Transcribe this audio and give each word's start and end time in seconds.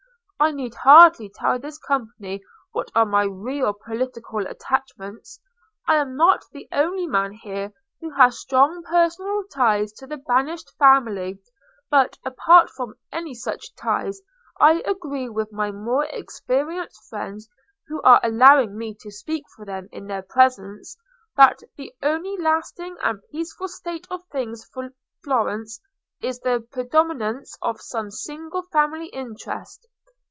I 0.43 0.49
need 0.49 0.73
hardly 0.73 1.29
tell 1.29 1.59
this 1.59 1.77
company 1.77 2.41
what 2.71 2.89
are 2.95 3.05
my 3.05 3.25
real 3.25 3.73
political 3.75 4.47
attachments: 4.47 5.39
I 5.87 5.97
am 5.97 6.15
not 6.15 6.43
the 6.51 6.67
only 6.71 7.05
man 7.05 7.33
here 7.33 7.71
who 7.99 8.09
has 8.15 8.39
strong 8.39 8.81
personal 8.81 9.43
ties 9.53 9.91
to 9.93 10.07
the 10.07 10.17
banished 10.17 10.75
family; 10.79 11.39
but, 11.91 12.17
apart 12.25 12.71
from 12.71 12.95
any 13.11 13.35
such 13.35 13.75
ties, 13.75 14.19
I 14.59 14.81
agree 14.87 15.29
with 15.29 15.51
my 15.53 15.69
more 15.71 16.05
experienced 16.05 17.07
friends, 17.07 17.47
who 17.87 18.01
are 18.01 18.19
allowing 18.23 18.75
me 18.75 18.97
to 19.01 19.11
speak 19.11 19.43
for 19.55 19.63
them 19.63 19.89
in 19.91 20.07
their 20.07 20.23
presence, 20.23 20.97
that 21.37 21.59
the 21.77 21.93
only 22.01 22.35
lasting 22.35 22.97
and 23.03 23.21
peaceful 23.31 23.67
state 23.67 24.07
of 24.09 24.25
things 24.31 24.67
for 24.73 24.89
Florence 25.23 25.79
is 26.19 26.39
the 26.39 26.65
predominance 26.71 27.55
of 27.61 27.79
some 27.79 28.09
single 28.09 28.63
family 28.73 29.05
interest. 29.09 29.85